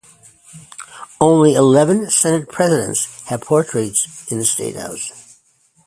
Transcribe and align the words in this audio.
Only 1.19 1.53
eleven 1.53 2.09
Senate 2.09 2.49
Presidents 2.49 3.21
have 3.27 3.41
portraits 3.41 4.31
in 4.31 4.39
the 4.39 4.45
State 4.45 4.75
House. 4.75 5.37